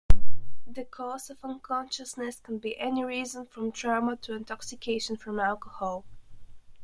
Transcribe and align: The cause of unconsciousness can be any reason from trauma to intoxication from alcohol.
The 0.65 0.85
cause 0.85 1.29
of 1.29 1.37
unconsciousness 1.43 2.39
can 2.39 2.57
be 2.57 2.75
any 2.79 3.03
reason 3.03 3.45
from 3.45 3.71
trauma 3.71 4.15
to 4.23 4.33
intoxication 4.33 5.15
from 5.15 5.39
alcohol. 5.39 6.05